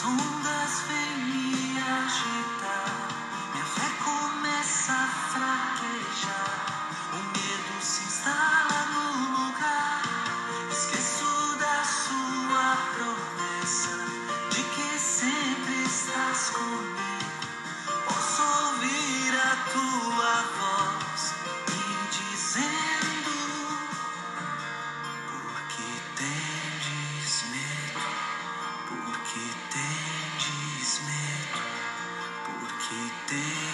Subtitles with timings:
[0.00, 0.39] song.
[32.90, 32.96] she
[33.28, 33.69] did.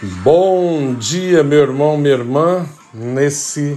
[0.00, 2.64] Bom dia, meu irmão, minha irmã,
[2.94, 3.76] nesse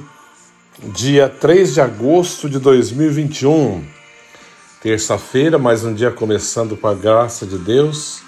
[0.93, 3.83] dia 3 de agosto de 2021,
[4.83, 8.21] terça-feira, mais um dia começando com a graça de Deus.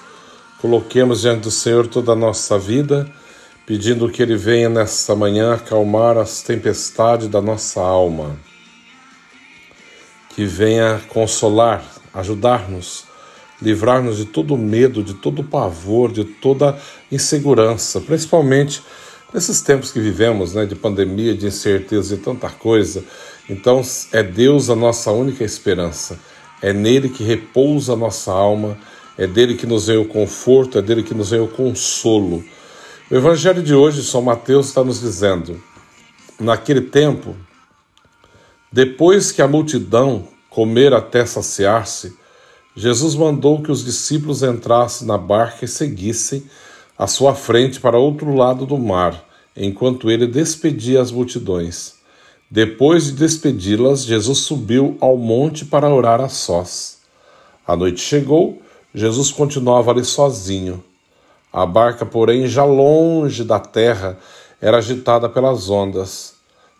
[0.59, 3.07] Coloquemos diante do Senhor toda a nossa vida,
[3.63, 8.35] pedindo que Ele venha nesta manhã acalmar as tempestades da nossa alma,
[10.29, 13.12] que venha consolar, ajudar-nos
[13.63, 16.77] livrar-nos de todo medo, de todo pavor, de toda
[17.11, 18.83] insegurança, principalmente
[19.33, 23.03] nesses tempos que vivemos, né, de pandemia, de incerteza, de tanta coisa.
[23.49, 23.81] Então,
[24.11, 26.19] é Deus a nossa única esperança.
[26.61, 28.77] É nele que repousa a nossa alma,
[29.17, 32.43] é dele que nos vem o conforto, é dele que nos vem o consolo.
[33.09, 35.61] O evangelho de hoje, São Mateus está nos dizendo:
[36.39, 37.35] naquele tempo,
[38.71, 42.15] depois que a multidão comer até saciar-se,
[42.75, 46.43] Jesus mandou que os discípulos entrassem na barca e seguissem
[46.97, 49.23] à sua frente para outro lado do mar,
[49.55, 51.95] enquanto ele despedia as multidões.
[52.49, 56.99] Depois de despedi-las, Jesus subiu ao monte para orar a sós.
[57.65, 58.61] A noite chegou,
[58.93, 60.83] Jesus continuava ali sozinho.
[61.51, 64.17] A barca, porém, já longe da terra,
[64.59, 66.35] era agitada pelas ondas,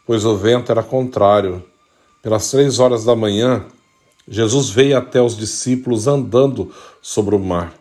[0.06, 1.64] pois o vento era contrário.
[2.22, 3.66] Pelas três horas da manhã,
[4.28, 7.74] Jesus veio até os discípulos andando sobre o mar.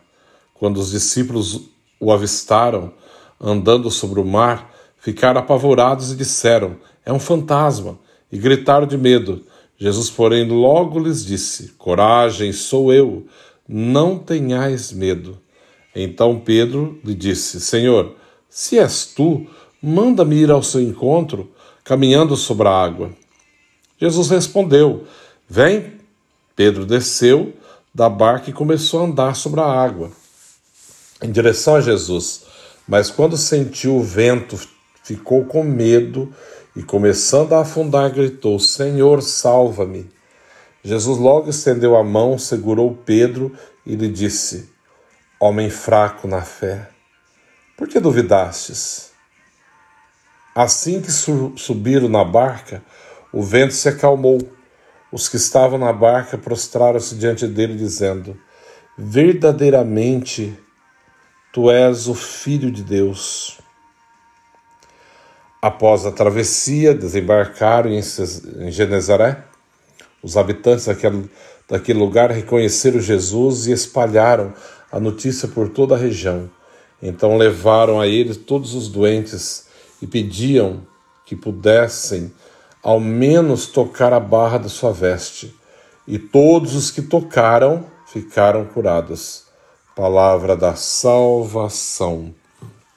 [0.53, 2.93] Quando os discípulos o avistaram
[3.39, 7.97] andando sobre o mar, ficaram apavorados e disseram: É um fantasma!
[8.31, 9.43] E gritaram de medo.
[9.77, 13.25] Jesus, porém, logo lhes disse: Coragem, sou eu,
[13.67, 15.37] não tenhais medo.
[15.95, 18.15] Então Pedro lhe disse: Senhor,
[18.49, 19.45] se és tu,
[19.81, 21.51] manda-me ir ao seu encontro,
[21.83, 23.11] caminhando sobre a água.
[23.99, 25.03] Jesus respondeu:
[25.49, 26.02] Vem.
[26.55, 27.53] Pedro desceu
[27.93, 30.11] da barca e começou a andar sobre a água,
[31.21, 32.45] em direção a Jesus.
[32.87, 34.59] Mas quando sentiu o vento,
[35.03, 36.33] ficou com medo
[36.75, 40.09] e, começando a afundar, gritou: Senhor, salva-me.
[40.83, 43.55] Jesus logo estendeu a mão, segurou Pedro
[43.85, 44.69] e lhe disse:
[45.39, 46.89] Homem fraco na fé,
[47.77, 49.11] por que duvidastes?
[50.55, 52.83] Assim que subiram na barca,
[53.31, 54.37] o vento se acalmou
[55.13, 58.35] os que estavam na barca prostraram-se diante dele, dizendo:
[58.97, 60.57] Verdadeiramente
[61.53, 63.59] tu és o Filho de Deus.
[65.61, 69.43] Após a travessia, desembarcaram em Genezaré.
[70.23, 71.29] Os habitantes daquele,
[71.69, 74.51] daquele lugar reconheceram Jesus e espalharam
[74.91, 76.49] a notícia por toda a região.
[76.99, 79.67] Então levaram a ele todos os doentes
[80.01, 80.81] e pediam
[81.23, 82.33] que pudessem
[82.83, 85.55] ao menos tocar a barra da sua veste.
[86.05, 89.45] E todos os que tocaram ficaram curados.
[89.95, 92.35] Palavra da salvação.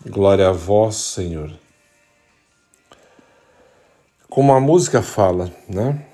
[0.05, 1.53] Glória a vós, Senhor.
[4.29, 6.05] Como a música fala, né?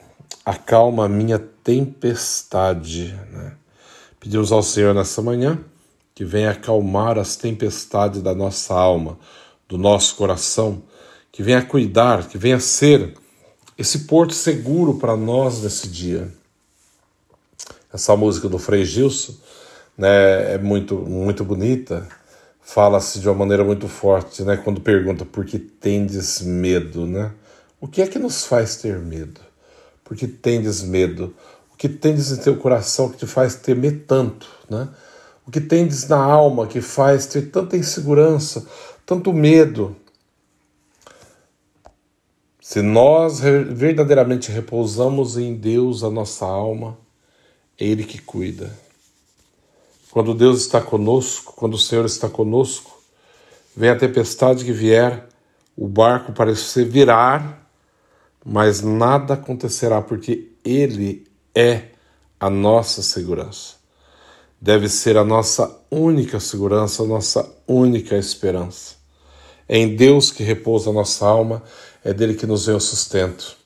[0.44, 3.14] Acalma a minha tempestade.
[3.30, 3.54] Né?
[4.20, 5.58] Pedimos ao Senhor nessa manhã
[6.14, 9.19] que venha acalmar as tempestades da nossa alma,
[9.69, 10.82] do nosso coração,
[11.30, 13.14] que venha cuidar, que venha ser
[13.82, 16.32] esse porto seguro para nós nesse dia.
[17.93, 19.34] Essa música do Frei Gilson
[19.99, 22.06] né, é muito, muito bonita,
[22.61, 27.32] fala-se de uma maneira muito forte, né, quando pergunta por que tendes medo, né?
[27.81, 29.40] O que é que nos faz ter medo?
[30.05, 31.34] Por que tendes medo?
[31.75, 34.88] O que tendes em teu coração que te faz temer tanto, né?
[35.44, 38.64] O que tendes na alma que faz ter tanta insegurança,
[39.05, 39.96] tanto medo?
[42.72, 46.96] Se nós verdadeiramente repousamos em Deus a nossa alma,
[47.78, 48.74] é Ele que cuida.
[50.10, 52.98] Quando Deus está conosco, quando o Senhor está conosco,
[53.76, 55.28] vem a tempestade que vier,
[55.76, 57.70] o barco parece virar,
[58.42, 61.88] mas nada acontecerá porque Ele é
[62.40, 63.82] a nossa segurança
[64.58, 68.94] deve ser a nossa única segurança, a nossa única esperança.
[69.69, 71.64] É em Deus que repousa a nossa alma,
[72.04, 73.56] é dele que nos vem o sustento.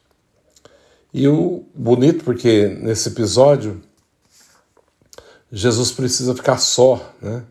[1.12, 3.80] E o bonito, porque nesse episódio,
[5.50, 7.42] Jesus precisa ficar só, né?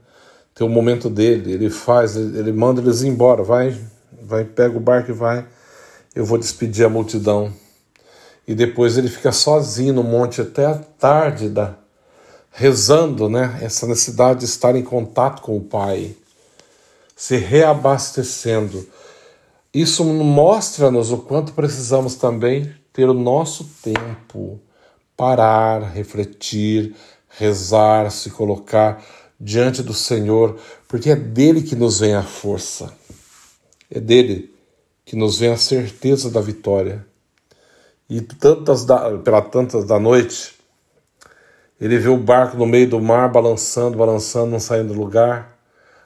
[0.53, 3.77] Tem um momento dele, ele faz, ele manda eles embora, vai,
[4.21, 5.45] vai, pega o barco e vai.
[6.13, 7.51] Eu vou despedir a multidão.
[8.47, 11.75] E depois ele fica sozinho no monte até a tarde da,
[12.51, 13.59] rezando, né?
[13.61, 16.15] Essa necessidade de estar em contato com o Pai,
[17.15, 18.87] se reabastecendo.
[19.75, 24.57] Isso mostra-nos o quanto precisamos também ter o nosso tempo,
[25.17, 26.95] parar, refletir,
[27.27, 29.03] rezar, se colocar
[29.37, 30.57] diante do Senhor,
[30.87, 32.93] porque é dele que nos vem a força,
[33.91, 34.55] é dele
[35.03, 37.05] que nos vem a certeza da vitória.
[38.09, 40.55] E tantas da, pela tantas da noite,
[41.81, 45.59] ele vê o barco no meio do mar balançando, balançando, não saindo do lugar,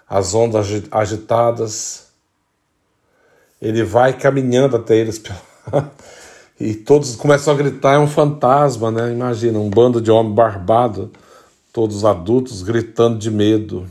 [0.07, 2.08] as ondas agitadas.
[3.61, 5.21] Ele vai caminhando até eles
[6.59, 9.11] e todos começam a gritar: é um fantasma, né?
[9.11, 11.11] Imagina, um bando de homem barbado,
[11.73, 13.89] todos adultos gritando de medo.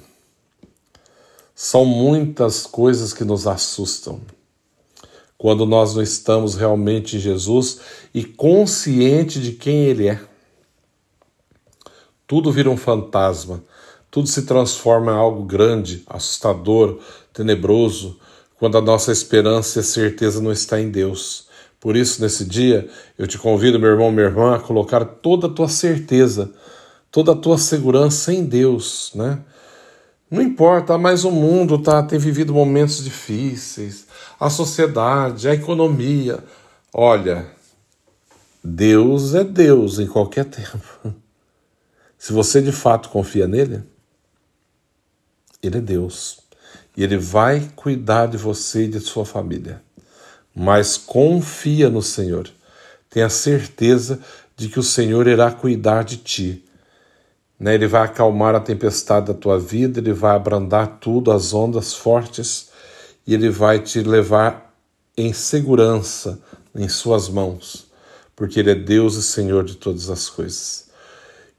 [1.55, 4.20] São muitas coisas que nos assustam
[5.37, 7.81] quando nós não estamos realmente em Jesus
[8.15, 10.20] e consciente de quem Ele é
[12.29, 13.65] tudo vira um fantasma,
[14.11, 16.99] tudo se transforma em algo grande, assustador,
[17.32, 18.19] tenebroso,
[18.58, 21.46] quando a nossa esperança e certeza não está em Deus.
[21.81, 25.50] Por isso, nesse dia, eu te convido, meu irmão, minha irmã, a colocar toda a
[25.50, 26.52] tua certeza,
[27.10, 29.38] toda a tua segurança em Deus, né?
[30.28, 34.06] Não importa, mas o mundo tá, tem vivido momentos difíceis,
[34.38, 36.43] a sociedade, a economia.
[36.93, 37.46] Olha,
[38.62, 41.15] Deus é Deus em qualquer tempo.
[42.19, 43.84] Se você de fato confia nele,
[45.62, 46.47] ele é Deus
[46.96, 49.82] e ele vai cuidar de você e de sua família.
[50.55, 52.51] Mas confia no Senhor.
[53.08, 54.20] Tenha certeza
[54.56, 56.65] de que o Senhor irá cuidar de ti.
[57.58, 57.75] Né?
[57.75, 62.70] Ele vai acalmar a tempestade da tua vida, ele vai abrandar tudo, as ondas fortes,
[63.27, 64.75] e ele vai te levar
[65.17, 66.41] em segurança
[66.75, 67.87] em suas mãos,
[68.34, 70.89] porque ele é Deus e Senhor de todas as coisas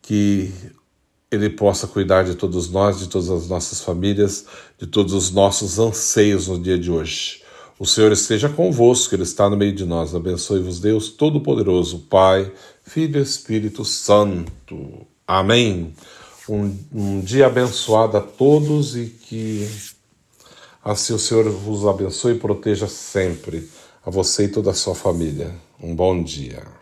[0.09, 0.51] que
[1.31, 4.45] Ele possa cuidar de todos nós, de todas as nossas famílias,
[4.77, 7.43] de todos os nossos anseios no dia de hoje.
[7.79, 10.13] O Senhor esteja convosco, Ele está no meio de nós.
[10.13, 12.51] Abençoe-vos, Deus Todo-Poderoso, Pai,
[12.83, 15.07] Filho e Espírito Santo.
[15.25, 15.93] Amém.
[16.49, 19.69] Um, um dia abençoado a todos e que
[20.83, 23.69] assim o Senhor vos abençoe e proteja sempre,
[24.03, 25.53] a você e toda a sua família.
[25.81, 26.78] Um bom dia.